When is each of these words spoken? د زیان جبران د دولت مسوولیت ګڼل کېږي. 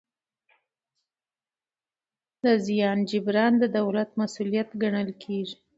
د 2.43 2.45
زیان 2.65 2.99
جبران 3.09 3.53
د 3.59 3.63
دولت 3.77 4.09
مسوولیت 4.19 4.69
ګڼل 4.81 5.09
کېږي. 5.23 5.55